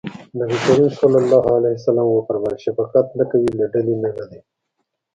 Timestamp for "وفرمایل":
2.13-2.57